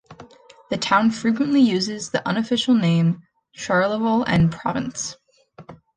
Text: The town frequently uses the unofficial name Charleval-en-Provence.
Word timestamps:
The 0.71 0.77
town 0.77 1.11
frequently 1.11 1.61
uses 1.61 2.09
the 2.09 2.27
unofficial 2.27 2.73
name 2.73 3.21
Charleval-en-Provence. 3.55 5.17